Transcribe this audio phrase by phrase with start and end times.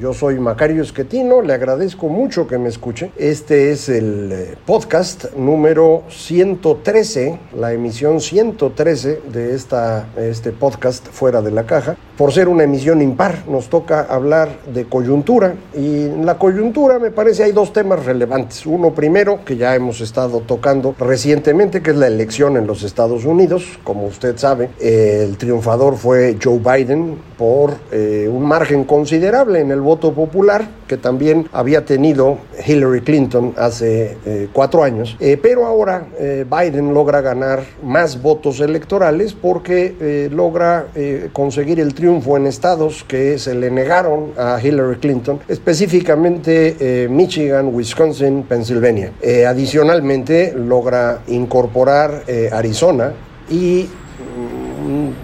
[0.00, 3.10] Yo soy Macario Esquetino, le agradezco mucho que me escuche.
[3.16, 11.42] Este es el eh, podcast número 113, la emisión 113 de esta, este podcast Fuera
[11.42, 11.96] de la Caja.
[12.16, 17.10] Por ser una emisión impar, nos toca hablar de coyuntura y en la coyuntura me
[17.10, 18.66] parece hay dos temas relevantes.
[18.66, 23.24] Uno primero, que ya hemos estado tocando recientemente, que es la elección en los Estados
[23.24, 23.80] Unidos.
[23.82, 29.80] Como usted sabe, el triunfador fue Joe Biden por eh, un margen considerable en el
[29.88, 32.36] voto popular que también había tenido
[32.66, 38.60] Hillary Clinton hace eh, cuatro años, eh, pero ahora eh, Biden logra ganar más votos
[38.60, 40.86] electorales porque logra
[41.32, 48.42] conseguir el triunfo en estados que se le negaron a Hillary Clinton, específicamente Michigan, Wisconsin,
[48.42, 49.12] Pennsylvania.
[49.46, 53.12] adicionalmente logra incorporar Arizona
[53.50, 53.88] y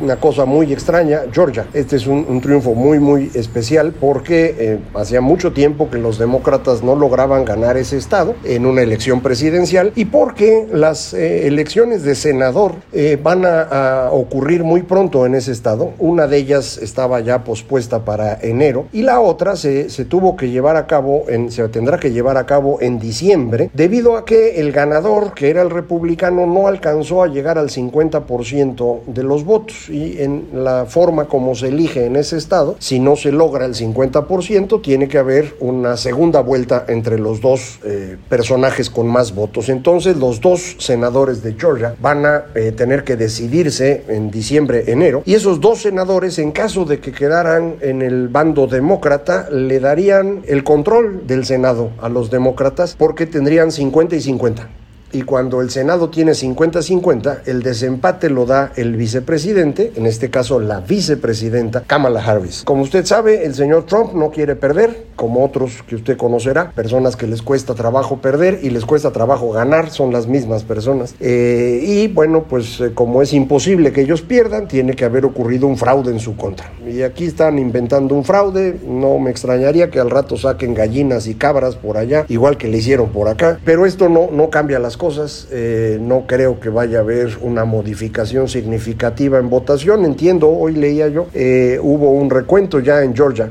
[0.01, 1.67] una cosa muy extraña, Georgia.
[1.73, 6.83] Este es un, triunfo muy, muy especial porque eh, hacía mucho tiempo que los demócratas
[6.83, 12.15] no lograban ganar ese estado en una elección presidencial y porque las eh, elecciones de
[12.15, 15.93] senador eh, van a, ocurrir muy pronto en ese estado.
[15.99, 20.51] Una de ellas estaba ya pospuesta para enero y la otra se, se tuvo que
[20.51, 24.61] llevar a cabo, en, se tendrá que llevar a cabo en diciembre debido a que
[24.61, 29.54] el ganador, que era el republicano, no alcanzó a llegar al 50% de los votos
[29.89, 33.75] y en la forma como se elige en ese estado, si no se logra el
[33.75, 39.69] 50%, tiene que haber una segunda vuelta entre los dos eh, personajes con más votos.
[39.69, 45.23] Entonces los dos senadores de Georgia van a eh, tener que decidirse en diciembre, enero,
[45.25, 50.43] y esos dos senadores, en caso de que quedaran en el bando demócrata, le darían
[50.47, 54.69] el control del Senado a los demócratas porque tendrían 50 y 50
[55.15, 60.59] y cuando el Senado tiene 50-50, el desempate lo da el vicepresidente, en este caso
[60.59, 62.65] la vicepresidenta Kamala Harris.
[62.65, 67.15] Como usted sabe, el señor Trump no quiere perder, como otros que usted conocerá, personas
[67.15, 71.15] que les cuesta trabajo perder y les cuesta trabajo ganar, son las mismas personas.
[71.21, 75.69] Eh, y bueno, pues eh, como es imposible que ellos pierdan, tiene que haber ocurrido
[75.69, 76.73] un fraude en su contra.
[76.85, 81.37] Y aquí están inventando un fraude, no me extrañaría que al rato saquen gallinas y
[81.37, 84.97] cabras por allá, igual que le hicieron por acá, pero esto no, no cambia las
[84.97, 85.04] cosas
[85.51, 90.05] Eh, no creo que vaya a haber una modificación significativa en votación.
[90.07, 93.51] Entiendo, hoy leía yo, eh, hubo un recuento ya en Georgia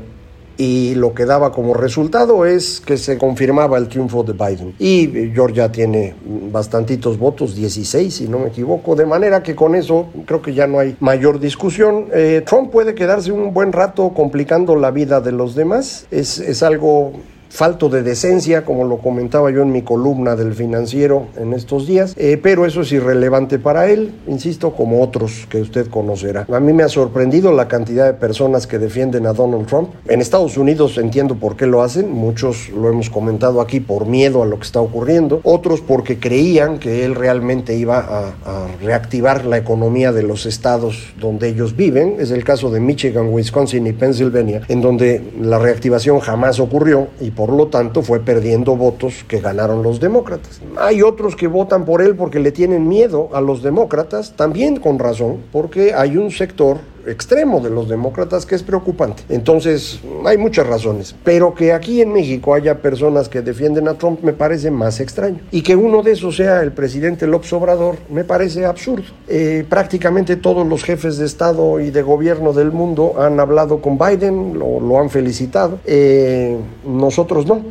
[0.56, 4.74] y lo que daba como resultado es que se confirmaba el triunfo de Biden.
[4.80, 6.14] Y Georgia tiene
[6.50, 10.66] bastantitos votos, 16 si no me equivoco, de manera que con eso creo que ya
[10.66, 12.06] no hay mayor discusión.
[12.12, 16.64] Eh, Trump puede quedarse un buen rato complicando la vida de los demás, es, es
[16.64, 17.12] algo
[17.54, 22.14] falto de decencia, como lo comentaba yo en mi columna del financiero en estos días,
[22.16, 26.46] eh, pero eso es irrelevante para él, insisto, como otros que usted conocerá.
[26.52, 29.90] A mí me ha sorprendido la cantidad de personas que defienden a Donald Trump.
[30.08, 34.42] En Estados Unidos entiendo por qué lo hacen, muchos lo hemos comentado aquí por miedo
[34.42, 39.44] a lo que está ocurriendo, otros porque creían que él realmente iba a, a reactivar
[39.44, 43.92] la economía de los estados donde ellos viven, es el caso de Michigan, Wisconsin y
[43.92, 49.22] Pennsylvania, en donde la reactivación jamás ocurrió y por por lo tanto fue perdiendo votos
[49.28, 50.62] que ganaron los demócratas.
[50.78, 54.98] Hay otros que votan por él porque le tienen miedo a los demócratas, también con
[54.98, 59.22] razón, porque hay un sector extremo de los demócratas que es preocupante.
[59.28, 64.22] Entonces, hay muchas razones, pero que aquí en México haya personas que defienden a Trump
[64.22, 65.40] me parece más extraño.
[65.50, 69.04] Y que uno de esos sea el presidente López Obrador me parece absurdo.
[69.28, 73.98] Eh, prácticamente todos los jefes de Estado y de gobierno del mundo han hablado con
[73.98, 75.78] Biden, lo, han felicitado.
[75.84, 76.56] Eh,
[76.86, 77.62] nosotros no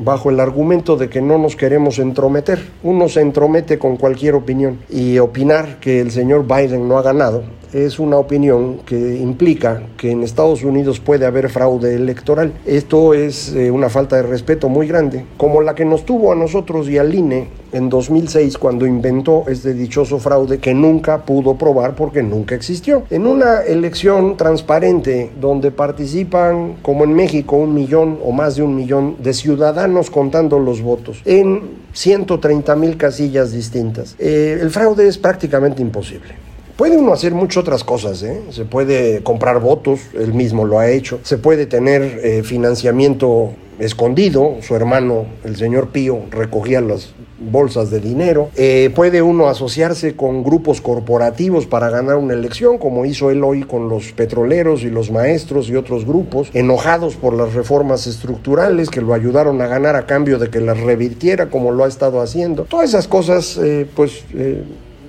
[0.00, 2.58] bajo el argumento de que no nos queremos entrometer.
[2.82, 7.42] Uno se entromete con cualquier opinión y opinar que el señor Biden no ha ganado
[7.72, 12.52] es una opinión que implica que en Estados Unidos puede haber fraude electoral.
[12.66, 16.34] Esto es eh, una falta de respeto muy grande, como la que nos tuvo a
[16.34, 21.94] nosotros y al INE en 2006 cuando inventó este dichoso fraude que nunca pudo probar
[21.94, 23.04] porque nunca existió.
[23.10, 28.74] En una elección transparente donde participan, como en México, un millón o más de un
[28.74, 35.18] millón de ciudadanos contando los votos en 130 mil casillas distintas, eh, el fraude es
[35.18, 36.49] prácticamente imposible.
[36.80, 38.40] Puede uno hacer muchas otras cosas, ¿eh?
[38.48, 44.56] se puede comprar votos, él mismo lo ha hecho, se puede tener eh, financiamiento escondido,
[44.62, 48.48] su hermano, el señor Pío, recogía las bolsas de dinero.
[48.56, 53.62] Eh, puede uno asociarse con grupos corporativos para ganar una elección, como hizo él hoy
[53.64, 59.02] con los petroleros y los maestros y otros grupos, enojados por las reformas estructurales que
[59.02, 62.62] lo ayudaron a ganar a cambio de que las revirtiera como lo ha estado haciendo.
[62.62, 64.24] Todas esas cosas, eh, pues...
[64.32, 64.64] Eh,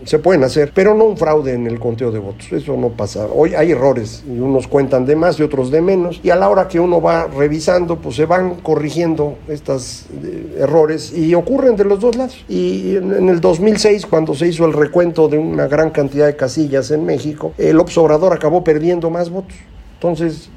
[0.06, 2.51] se pueden hacer, pero no un fraude en el conteo de votos.
[2.51, 3.27] Eso no pasa.
[3.27, 6.19] Hoy hay errores y unos cuentan de más y otros de menos.
[6.24, 11.13] Y a la hora que uno va revisando, pues se van corrigiendo estos eh, errores
[11.15, 12.44] y ocurren de los dos lados.
[12.48, 16.92] Y en, el 2006, cuando se hizo el recuento de una gran cantidad de casillas
[16.92, 19.56] en México, el observador acabó perdiendo más votos.
[19.95, 20.50] Entonces,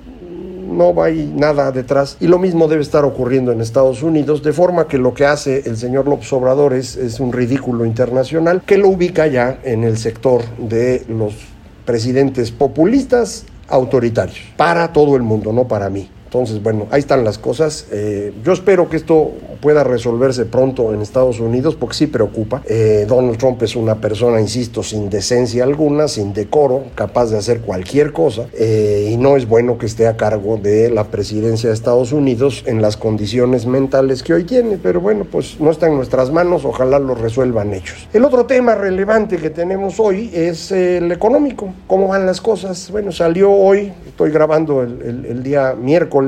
[0.66, 2.16] no hay nada detrás.
[2.20, 5.62] Y lo mismo debe estar ocurriendo en Estados Unidos, de forma que lo que hace
[5.66, 9.98] el señor López Obrador es, es un ridículo internacional que lo ubica ya en el
[9.98, 11.34] sector de los
[11.84, 16.08] presidentes populistas autoritarios, para todo el mundo, no para mí.
[16.34, 17.86] Entonces, bueno, ahí están las cosas.
[17.92, 22.60] Eh, yo espero que esto pueda resolverse pronto en Estados Unidos porque sí preocupa.
[22.66, 27.60] Eh, Donald Trump es una persona, insisto, sin decencia alguna, sin decoro, capaz de hacer
[27.60, 31.74] cualquier cosa eh, y no es bueno que esté a cargo de la presidencia de
[31.76, 34.76] Estados Unidos en las condiciones mentales que hoy tiene.
[34.76, 38.08] Pero bueno, pues no está en nuestras manos, ojalá lo resuelvan hechos.
[38.12, 41.72] El otro tema relevante que tenemos hoy es el económico.
[41.86, 42.90] ¿Cómo van las cosas?
[42.90, 46.23] Bueno, salió hoy, estoy grabando el, el día miércoles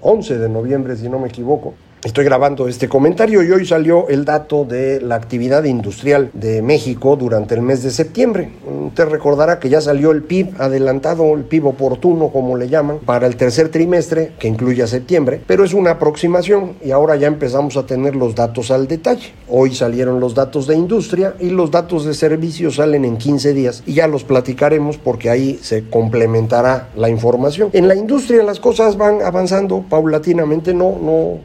[0.00, 4.26] 11 de noviembre, si no me equivoco, Estoy grabando este comentario y hoy salió el
[4.26, 8.50] dato de la actividad industrial de México durante el mes de septiembre.
[8.88, 13.26] Usted recordará que ya salió el PIB adelantado, el PIB oportuno como le llaman, para
[13.26, 17.78] el tercer trimestre, que incluye a septiembre, pero es una aproximación y ahora ya empezamos
[17.78, 19.32] a tener los datos al detalle.
[19.48, 23.82] Hoy salieron los datos de industria y los datos de servicios salen en 15 días
[23.86, 27.70] y ya los platicaremos porque ahí se complementará la información.
[27.72, 31.38] En la industria las cosas van avanzando paulatinamente, no, no,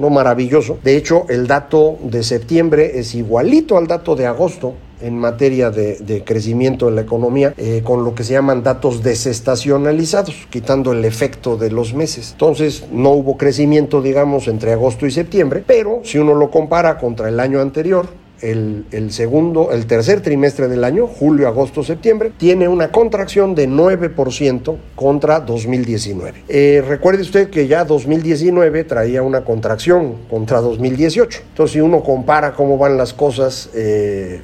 [0.01, 0.79] no maravilloso.
[0.83, 6.23] De hecho, el dato de septiembre es igualito al dato de agosto en materia de,
[6.25, 11.57] crecimiento de la economía eh, con lo que se llaman datos desestacionalizados, quitando el efecto
[11.57, 12.31] de los meses.
[12.33, 17.29] Entonces no hubo crecimiento, digamos, entre agosto y septiembre, pero si uno lo compara contra
[17.29, 18.07] el año anterior,
[18.41, 24.77] el, segundo, el tercer trimestre del año, julio, agosto, septiembre, tiene una contracción de 9%
[24.95, 26.43] contra 2019.
[26.47, 31.41] Eh, recuerde usted que ya 2019 traía una contracción contra 2018.
[31.49, 34.41] Entonces, si uno compara cómo van las cosas, eh,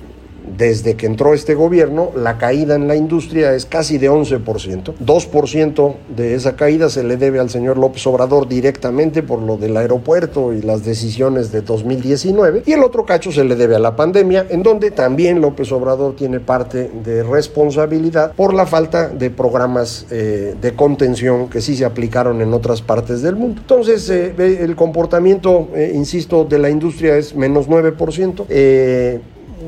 [0.56, 4.94] desde que entró este gobierno, la caída en la industria es casi de 11%.
[5.04, 9.76] 2% de esa caída se le debe al señor López Obrador directamente por lo del
[9.78, 12.64] aeropuerto y las decisiones de 2019.
[12.66, 16.16] Y el otro cacho se le debe a la pandemia, en donde también López Obrador
[16.16, 21.86] tiene parte de responsabilidad por la falta de programas eh, de contención que sí se
[21.86, 23.62] aplicaron en otras partes del mundo.
[23.62, 28.46] Entonces, eh, el comportamiento, eh, insisto, de la industria es menos 9%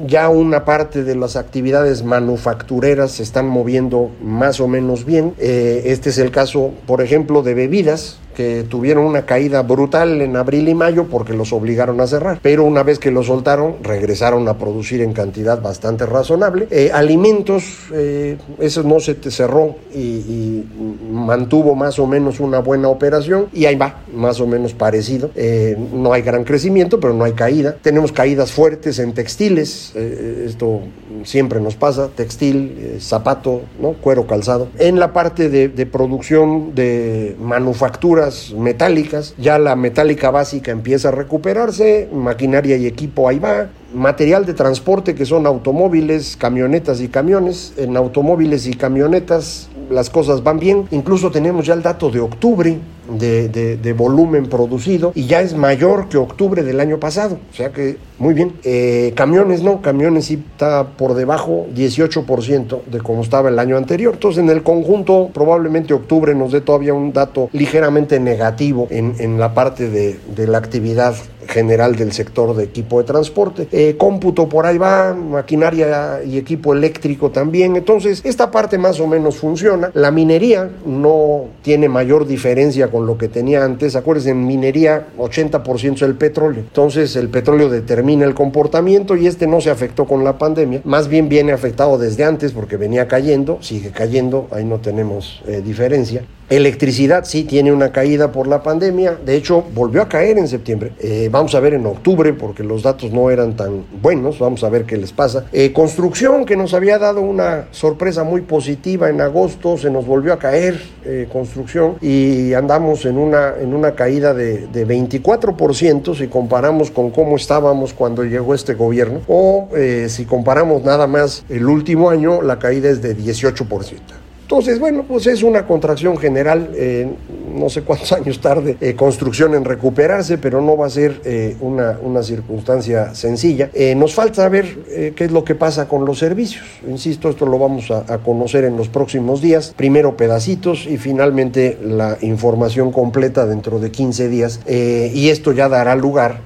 [0.08, 5.34] ya una parte de las actividades manufactureras se están moviendo más o menos bien.
[5.40, 10.36] Eh, este es el caso, por ejemplo, de bebidas que tuvieron una caída brutal en
[10.36, 12.40] abril y mayo porque los obligaron a cerrar.
[12.42, 16.68] Pero una vez que los soltaron, regresaron a producir en cantidad bastante razonable.
[16.72, 20.64] Eh, alimentos, eh, eso no se cerró y,
[21.10, 25.32] mantuvo más o menos una buena operación y ahí va, más o menos parecido.
[25.36, 27.76] Eh, no hay gran crecimiento, pero no hay caída.
[27.82, 30.82] Tenemos caídas fuertes en textiles, esto
[31.24, 33.62] siempre nos pasa, textil, zapato,
[34.02, 34.70] cuero calzado.
[34.78, 41.12] En la parte de, de producción de manufactura, metálicas, ya la metálica básica empieza a
[41.12, 47.74] recuperarse, maquinaria y equipo ahí va, material de transporte que son automóviles, camionetas y camiones,
[47.78, 52.78] en automóviles y camionetas las cosas van bien, incluso tenemos ya el dato de octubre,
[53.10, 57.40] de, volumen producido y ya es mayor que octubre del año pasado.
[57.52, 58.54] O sea que muy bien.
[58.64, 64.14] Eh, camiones no, camiones sí está por debajo 18% de como estaba el año anterior.
[64.14, 69.40] Entonces en el conjunto probablemente octubre nos dé todavía un dato ligeramente negativo en, en
[69.40, 71.16] la parte de, de la actividad
[71.50, 73.68] general del sector de equipo de transporte.
[73.72, 77.76] Eh, cómputo por ahí va, maquinaria y equipo eléctrico también.
[77.76, 79.92] Entonces, esta parte más o menos funciona.
[79.94, 83.96] La minería no tiene mayor diferencia con lo que tenía antes.
[83.96, 86.62] Acuérdense, en minería 80% es el petróleo.
[86.62, 90.82] Entonces, el petróleo determina el comportamiento y este no se afectó con la pandemia.
[90.84, 95.62] Más bien viene afectado desde antes porque venía cayendo, sigue cayendo, ahí no tenemos eh,
[95.64, 96.24] diferencia.
[96.50, 100.94] Electricidad sí tiene una caída por la pandemia, de hecho volvió a caer en septiembre.
[101.00, 104.70] Eh, vamos a ver en octubre porque los datos no eran tan buenos, vamos a
[104.70, 105.46] ver qué les pasa.
[105.54, 110.34] Eh, construcción que nos había dado una sorpresa muy positiva en agosto, se nos volvió
[110.34, 116.28] a caer eh, construcción y andamos en una, en una caída de, de 24% si
[116.28, 119.70] comparamos con cómo estábamos cuando llegó este gobierno o
[120.08, 124.29] si comparamos nada más el último año, la caída es de 18%.
[124.50, 127.08] Entonces, bueno, pues es una contracción general, eh,
[127.54, 131.56] no sé cuántos años tarde, eh, construcción en recuperarse, pero no va a ser eh,
[131.60, 133.70] una, una, circunstancia sencilla.
[133.96, 136.66] nos falta saber qué es lo que pasa con los servicios.
[136.88, 139.76] Insisto, esto lo vamos a, conocer en los próximos días.
[139.78, 144.62] Primero pedacitos y finalmente la información completa dentro de 15 días.
[144.68, 146.42] y esto ya dará lugar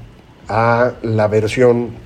[0.50, 2.03] a la versión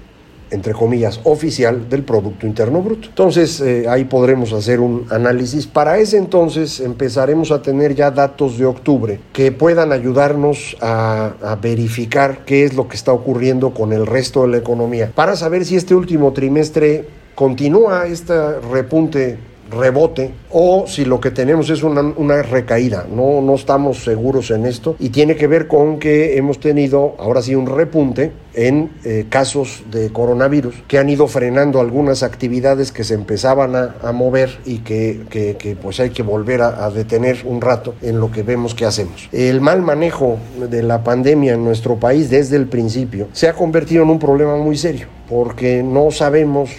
[0.52, 3.10] entre comillas, oficial del Producto Interno Bruto.
[3.10, 5.68] Entonces, eh, ahí podremos hacer un análisis.
[5.68, 11.56] Para ese entonces empezaremos a tener ya datos de octubre que puedan ayudarnos a, a,
[11.56, 15.66] verificar qué es lo que está ocurriendo con el resto de la economía, para saber
[15.66, 19.38] si este último trimestre continúa este repunte
[19.70, 23.06] rebote o si lo que tenemos es una, una, recaída.
[23.10, 27.42] No, no estamos seguros en esto y tiene que ver con que hemos tenido ahora
[27.42, 33.04] sí un repunte en eh, casos de coronavirus que han ido frenando algunas actividades que
[33.04, 37.94] se empezaban a, mover y que, que, pues hay que volver a, detener un rato
[38.02, 39.30] en lo que vemos que hacemos.
[39.32, 44.04] El mal manejo de la pandemia en nuestro país desde el principio se ha convertido
[44.04, 46.72] en un problema muy serio porque no sabemos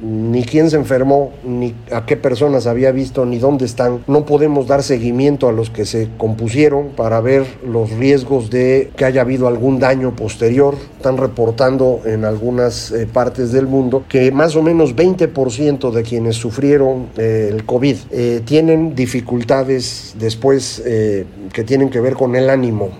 [0.00, 4.02] ni quién se enfermó, ni a qué personas había visto, ni dónde están.
[4.06, 9.04] No podemos dar seguimiento a los que se compusieron para ver los riesgos de que
[9.04, 10.74] haya habido algún daño posterior.
[10.96, 16.36] Están reportando en algunas eh, partes del mundo que más o menos 20% de quienes
[16.36, 22.48] sufrieron eh, el COVID eh, tienen dificultades después eh, que tienen que ver con el
[22.48, 22.90] ánimo,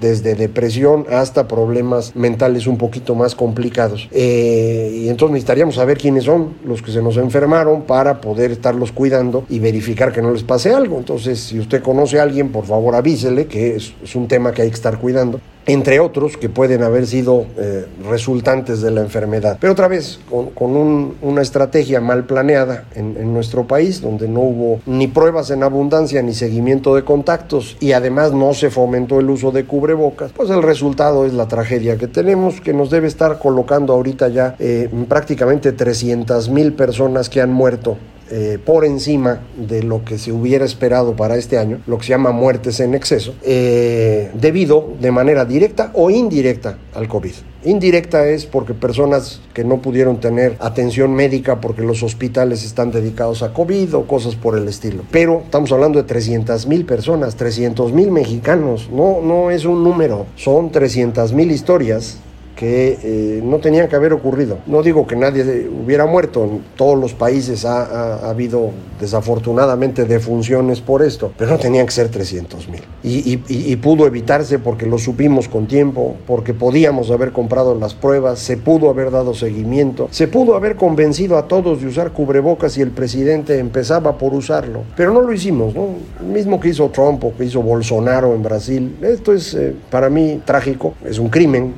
[0.00, 4.08] desde depresión hasta problemas mentales un poquito más complicados.
[4.12, 6.31] y entonces necesitaríamos saber quiénes son
[6.64, 10.72] los que se nos enfermaron para poder estarlos cuidando y verificar que no les pase
[10.72, 10.98] algo.
[10.98, 14.62] Entonces, si usted conoce a alguien, por favor avísele que es, es un tema que
[14.62, 19.58] hay que estar cuidando entre otros que pueden haber sido eh, resultantes de la enfermedad.
[19.60, 24.28] Pero otra vez, con, con un, una estrategia mal planeada en, en, nuestro país, donde
[24.28, 29.20] no hubo ni pruebas en abundancia ni seguimiento de contactos y además no se fomentó
[29.20, 33.06] el uso de cubrebocas, pues el resultado es la tragedia que tenemos, que nos debe
[33.06, 37.96] estar colocando ahorita ya eh, prácticamente 300 mil personas que han muerto
[38.34, 42.10] eh, por encima de lo que se hubiera esperado para este año, lo que se
[42.10, 47.34] llama muertes en exceso, eh, debido de manera directa o indirecta al COVID.
[47.64, 53.42] Indirecta es porque personas que no pudieron tener atención médica porque los hospitales están dedicados
[53.42, 55.02] a COVID o cosas por el estilo.
[55.10, 58.88] Pero estamos hablando de 300 mil personas, 300 mil mexicanos.
[58.90, 62.16] No, no es un número, son 300 mil historias
[62.56, 64.58] que eh, no tenían que haber ocurrido.
[64.66, 70.04] No digo que nadie hubiera muerto, en todos los países ha, ha, ha habido desafortunadamente
[70.04, 72.82] defunciones por esto, pero no tenían que ser 300 mil.
[73.02, 77.94] Y, y, y, pudo evitarse porque lo supimos con tiempo, porque podíamos haber comprado las
[77.94, 82.78] pruebas, se pudo haber dado seguimiento, se pudo haber convencido a todos de usar cubrebocas
[82.78, 85.88] y el presidente empezaba por usarlo, pero no lo hicimos, ¿no?
[86.24, 88.96] mismo que hizo Trump o que hizo Bolsonaro en Brasil.
[89.02, 91.74] Esto es eh, para mí trágico, es un crimen,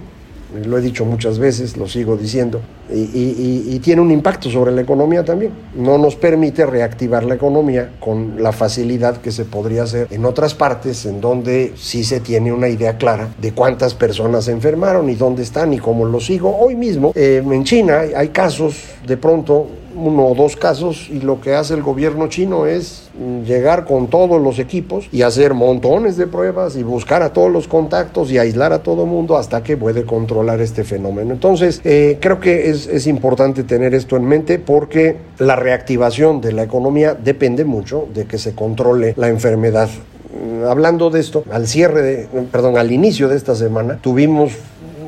[0.65, 4.71] lo he dicho muchas veces, lo sigo diciendo, y, y, y, tiene un impacto sobre
[4.71, 5.53] la economía también.
[5.75, 10.55] No nos permite reactivar la economía con la facilidad que se podría hacer en otras
[10.55, 15.15] partes en donde sí se tiene una idea clara de cuántas personas se enfermaron y
[15.15, 16.57] dónde están y cómo lo sigo.
[16.59, 21.41] Hoy mismo eh, en China hay casos de pronto uno o dos casos y lo
[21.41, 23.11] que hace el gobierno chino es
[23.47, 27.69] llegar con todos los equipos y hacer montones de pruebas y buscar a todos los
[27.69, 31.33] contactos y aislar a todo mundo hasta que puede controlar este fenómeno.
[31.33, 36.53] Entonces, eh, creo que es, es importante tener esto en mente porque la reactivación de
[36.53, 41.67] la economía depende mucho de que se controle la enfermedad mm, hablando de esto, al
[41.67, 44.53] cierre de, perdón, al inicio de esta semana, tuvimos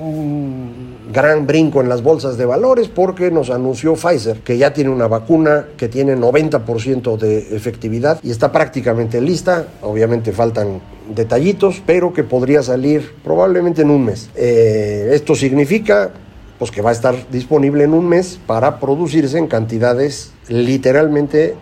[0.00, 0.65] un
[1.12, 5.06] gran brinco en las bolsas de valores porque nos anunció Pfizer que ya tiene una
[5.06, 9.68] vacuna que tiene 90% de efectividad y está prácticamente lista.
[9.82, 10.80] Obviamente faltan
[11.14, 14.30] detallitos, pero que podría salir probablemente en un mes.
[14.34, 16.10] Eh, esto significa
[16.58, 21.54] pues que va a estar disponible en un mes para producirse en cantidades literalmente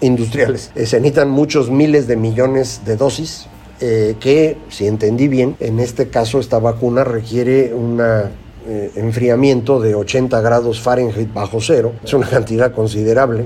[0.00, 0.70] industriales.
[0.74, 3.46] Eh, se necesitan muchos miles de millones de dosis
[3.80, 8.00] eh, que, si entendí bien, en este caso esta vacuna requiere un
[8.66, 11.92] eh, enfriamiento de 80 grados Fahrenheit bajo cero.
[12.04, 13.44] Es una cantidad considerable,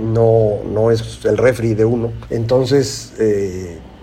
[0.00, 2.12] no, no es el refri de uno.
[2.30, 3.12] Entonces,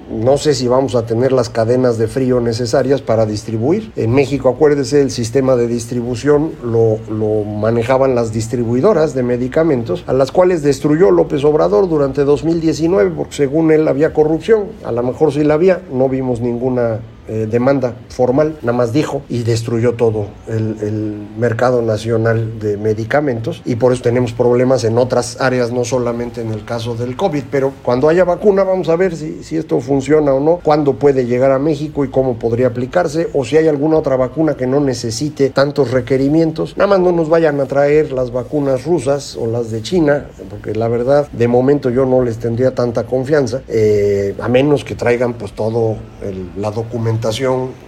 [0.09, 3.91] no sé si vamos a tener las cadenas de frío necesarias para distribuir.
[3.95, 10.13] En México, acuérdese, el sistema de distribución lo, lo, manejaban las distribuidoras de medicamentos, a
[10.13, 14.67] las cuales destruyó López Obrador durante 2019, porque según él había corrupción.
[14.85, 19.21] A lo mejor sí la había, no vimos ninguna eh, demanda formal, nada más dijo,
[19.29, 25.39] y destruyó todo el, mercado nacional de medicamentos y por eso tenemos problemas en otras
[25.39, 29.15] áreas, no solamente en el caso del COVID, pero cuando haya vacuna vamos a ver
[29.15, 33.29] si, si esto funciona o no, cuándo puede llegar a México y cómo podría aplicarse,
[33.33, 37.29] o si hay alguna otra vacuna que no necesite tantos requerimientos, nada más no nos
[37.29, 41.89] vayan a traer las vacunas rusas o las de China, porque la verdad, de momento
[41.89, 46.71] yo no les tendría tanta confianza, eh, a menos que traigan pues todo el, la
[46.71, 47.16] documentación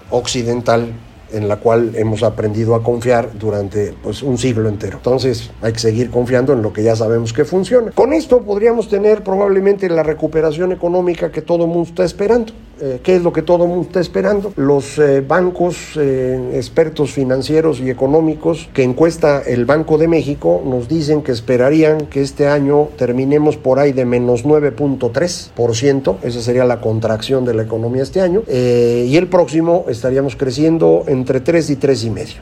[0.09, 0.93] occidental
[1.31, 4.97] en la cual hemos aprendido a confiar durante pues, un siglo entero.
[4.97, 7.91] Entonces hay que seguir confiando en lo que ya sabemos que funciona.
[7.91, 12.53] Con esto podríamos tener probablemente la recuperación económica que todo el mundo está esperando.
[12.81, 14.53] Eh, ¿Qué es lo que todo el mundo está esperando?
[14.55, 20.87] Los eh, bancos, eh, expertos financieros y económicos que encuesta el Banco de México nos
[20.87, 26.79] dicen que esperarían que este año terminemos por ahí de menos 9.3%, esa sería la
[26.79, 32.03] contracción de la economía este año, y el próximo estaríamos creciendo entre 3 y 3
[32.05, 32.35] y medio.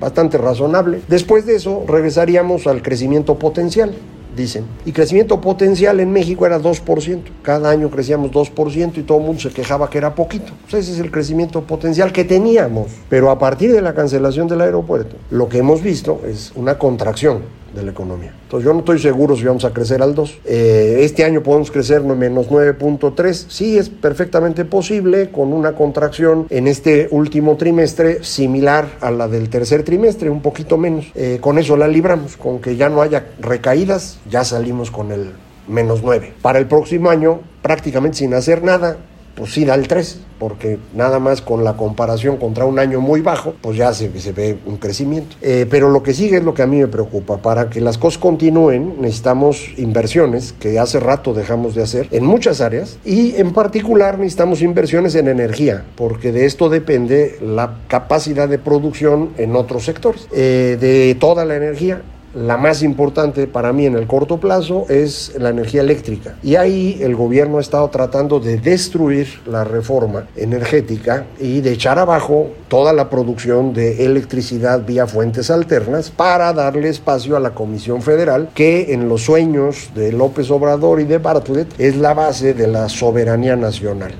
[0.00, 1.00] Bastante razonable.
[1.08, 3.94] Después de eso regresaríamos al crecimiento potencial
[4.36, 4.64] dicen.
[4.84, 7.22] Y crecimiento potencial en México era 2%.
[7.42, 10.52] Cada año crecíamos 2% y todo el mundo se quejaba que era poquito.
[10.62, 12.88] Pues ese es el crecimiento potencial que teníamos.
[13.08, 17.63] Pero a partir de la cancelación del aeropuerto, lo que hemos visto es una contracción
[17.74, 18.32] de la economía.
[18.44, 20.38] Entonces yo no estoy seguro si vamos a crecer al 2.
[20.44, 23.46] Eh, este año podemos crecer menos 9.3.
[23.48, 29.48] Sí, es perfectamente posible con una contracción en este último trimestre similar a la del
[29.48, 31.06] tercer trimestre, un poquito menos.
[31.14, 35.32] Eh, con eso la libramos, con que ya no haya recaídas, ya salimos con el
[35.68, 36.34] menos 9.
[36.42, 38.98] Para el próximo año, prácticamente sin hacer nada,
[39.34, 43.22] pues sí da el 3, porque nada más con la comparación contra un año muy
[43.22, 45.36] bajo, pues ya se, se ve un crecimiento.
[45.40, 47.38] Eh, pero lo que sigue es lo que a mí me preocupa.
[47.38, 52.60] Para que las cosas continúen, necesitamos inversiones que hace rato dejamos de hacer en muchas
[52.60, 58.58] áreas y en particular necesitamos inversiones en energía, porque de esto depende la capacidad de
[58.58, 60.28] producción en otros sectores.
[60.30, 62.02] Eh, de toda la energía,
[62.34, 66.36] la más importante para mí en el corto plazo es la energía eléctrica.
[66.42, 71.98] Y ahí el gobierno ha estado tratando de destruir la reforma energética y de echar
[71.98, 78.02] abajo toda la producción de electricidad vía fuentes alternas para darle espacio a la Comisión
[78.02, 82.66] Federal, que en los sueños de López Obrador y de Bartlett es la base de
[82.66, 84.12] la soberanía nacional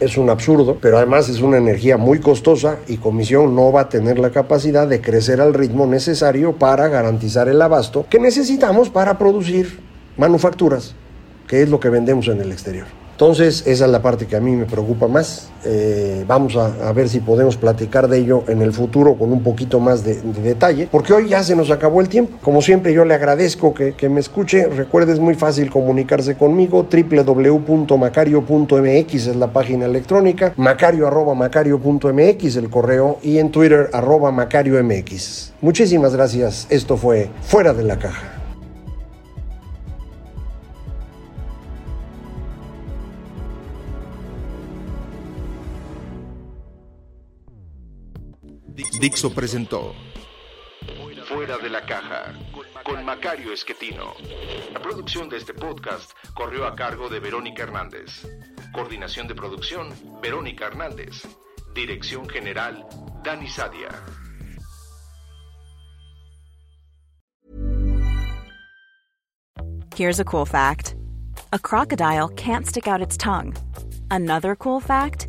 [0.00, 3.88] es un absurdo, pero además es una energía muy costosa y Comisión no va a
[3.88, 9.18] tener la capacidad de crecer al ritmo necesario para garantizar el abasto que necesitamos para
[9.18, 9.80] producir
[10.16, 10.94] manufacturas,
[11.46, 13.03] que es lo que vendemos en el exterior.
[13.14, 15.50] Entonces, esa es la parte que a mí me preocupa más.
[15.64, 19.78] Eh, vamos a, ver si podemos platicar de ello en el futuro con un poquito
[19.78, 22.36] más de, de, detalle, porque hoy ya se nos acabó el tiempo.
[22.42, 24.66] Como siempre, yo le agradezco que, me escuche.
[24.66, 26.88] Recuerde, es muy fácil comunicarse conmigo.
[26.90, 35.52] www.macario.mx es la página electrónica, macario.macario.mx el correo y en Twitter arroba macariomx.
[35.60, 36.66] Muchísimas gracias.
[36.68, 38.33] Esto fue Fuera de la Caja.
[49.04, 49.94] Dixo presentó
[51.26, 52.32] Fuera de la caja
[52.82, 54.14] con Macario Esquetino.
[54.72, 58.26] La producción de este podcast corrió a cargo de Verónica Hernández.
[58.72, 59.90] Coordinación de producción,
[60.22, 61.26] Verónica Hernández.
[61.74, 62.82] Dirección General,
[63.22, 63.90] Dani Sadia.
[69.94, 70.94] Here's a cool fact.
[71.52, 73.52] A crocodile can't stick out its tongue.
[74.10, 75.28] Another cool fact,